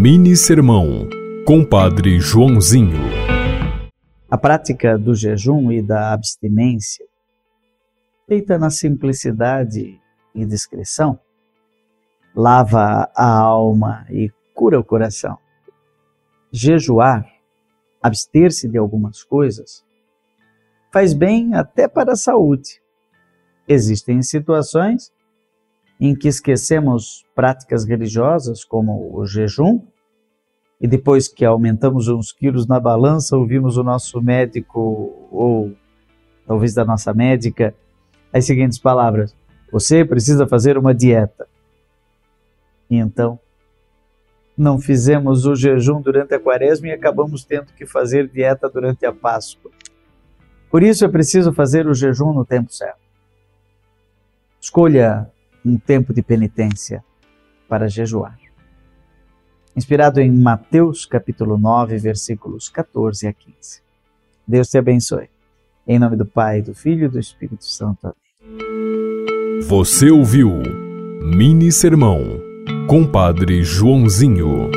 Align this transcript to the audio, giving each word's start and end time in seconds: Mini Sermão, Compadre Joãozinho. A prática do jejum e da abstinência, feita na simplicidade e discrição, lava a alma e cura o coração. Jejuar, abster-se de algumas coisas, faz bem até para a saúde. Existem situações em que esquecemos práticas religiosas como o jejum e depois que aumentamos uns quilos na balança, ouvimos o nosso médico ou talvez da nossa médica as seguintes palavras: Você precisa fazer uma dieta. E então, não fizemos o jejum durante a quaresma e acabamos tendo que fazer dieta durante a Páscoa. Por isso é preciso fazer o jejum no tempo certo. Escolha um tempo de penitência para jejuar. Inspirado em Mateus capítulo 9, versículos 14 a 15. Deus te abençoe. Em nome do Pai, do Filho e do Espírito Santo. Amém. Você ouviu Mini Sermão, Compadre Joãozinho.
Mini 0.00 0.36
Sermão, 0.36 1.08
Compadre 1.44 2.20
Joãozinho. 2.20 3.00
A 4.30 4.38
prática 4.38 4.96
do 4.96 5.12
jejum 5.12 5.72
e 5.72 5.82
da 5.82 6.12
abstinência, 6.12 7.04
feita 8.28 8.56
na 8.56 8.70
simplicidade 8.70 10.00
e 10.32 10.46
discrição, 10.46 11.18
lava 12.32 13.10
a 13.12 13.28
alma 13.28 14.06
e 14.08 14.30
cura 14.54 14.78
o 14.78 14.84
coração. 14.84 15.36
Jejuar, 16.52 17.26
abster-se 18.00 18.68
de 18.68 18.78
algumas 18.78 19.24
coisas, 19.24 19.84
faz 20.92 21.12
bem 21.12 21.54
até 21.54 21.88
para 21.88 22.12
a 22.12 22.16
saúde. 22.16 22.80
Existem 23.66 24.22
situações 24.22 25.12
em 26.00 26.14
que 26.14 26.28
esquecemos 26.28 27.26
práticas 27.34 27.84
religiosas 27.84 28.64
como 28.64 29.12
o 29.18 29.26
jejum 29.26 29.80
e 30.80 30.86
depois 30.86 31.26
que 31.26 31.44
aumentamos 31.44 32.08
uns 32.08 32.32
quilos 32.32 32.66
na 32.66 32.78
balança, 32.78 33.36
ouvimos 33.36 33.76
o 33.76 33.82
nosso 33.82 34.22
médico 34.22 35.28
ou 35.30 35.74
talvez 36.46 36.72
da 36.72 36.84
nossa 36.84 37.12
médica 37.12 37.74
as 38.32 38.46
seguintes 38.46 38.78
palavras: 38.78 39.34
Você 39.72 40.04
precisa 40.04 40.46
fazer 40.46 40.78
uma 40.78 40.94
dieta. 40.94 41.48
E 42.88 42.96
então, 42.96 43.38
não 44.56 44.78
fizemos 44.78 45.46
o 45.46 45.54
jejum 45.54 46.00
durante 46.00 46.34
a 46.34 46.40
quaresma 46.40 46.88
e 46.88 46.92
acabamos 46.92 47.44
tendo 47.44 47.72
que 47.72 47.84
fazer 47.84 48.28
dieta 48.28 48.68
durante 48.68 49.04
a 49.04 49.12
Páscoa. 49.12 49.70
Por 50.70 50.82
isso 50.82 51.04
é 51.04 51.08
preciso 51.08 51.52
fazer 51.52 51.86
o 51.86 51.94
jejum 51.94 52.32
no 52.32 52.44
tempo 52.44 52.72
certo. 52.72 53.00
Escolha 54.60 55.30
um 55.64 55.78
tempo 55.78 56.12
de 56.12 56.22
penitência 56.22 57.04
para 57.68 57.88
jejuar. 57.88 58.47
Inspirado 59.78 60.20
em 60.20 60.28
Mateus 60.32 61.06
capítulo 61.06 61.56
9, 61.56 61.98
versículos 61.98 62.68
14 62.68 63.28
a 63.28 63.32
15. 63.32 63.80
Deus 64.44 64.68
te 64.68 64.76
abençoe. 64.76 65.28
Em 65.86 66.00
nome 66.00 66.16
do 66.16 66.26
Pai, 66.26 66.60
do 66.60 66.74
Filho 66.74 67.04
e 67.04 67.08
do 67.08 67.20
Espírito 67.20 67.64
Santo. 67.64 68.08
Amém. 68.08 69.60
Você 69.68 70.10
ouviu 70.10 70.50
Mini 71.22 71.70
Sermão, 71.70 72.18
Compadre 72.88 73.62
Joãozinho. 73.62 74.68